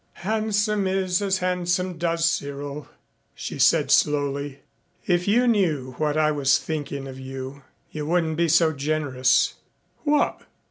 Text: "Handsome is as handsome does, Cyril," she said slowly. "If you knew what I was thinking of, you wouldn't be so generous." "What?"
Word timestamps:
"Handsome 0.25 0.87
is 0.87 1.21
as 1.21 1.37
handsome 1.45 1.99
does, 1.99 2.25
Cyril," 2.25 2.87
she 3.35 3.59
said 3.59 3.91
slowly. 3.91 4.61
"If 5.05 5.27
you 5.27 5.45
knew 5.47 5.93
what 5.99 6.17
I 6.17 6.31
was 6.31 6.57
thinking 6.57 7.07
of, 7.07 7.19
you 7.19 7.61
wouldn't 7.93 8.37
be 8.37 8.47
so 8.47 8.73
generous." 8.73 9.57
"What?" 9.99 10.41